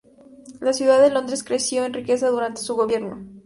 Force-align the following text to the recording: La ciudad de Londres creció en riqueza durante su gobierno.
La 0.61 0.73
ciudad 0.73 0.99
de 0.99 1.11
Londres 1.11 1.43
creció 1.43 1.85
en 1.85 1.93
riqueza 1.93 2.29
durante 2.29 2.59
su 2.63 2.75
gobierno. 2.75 3.23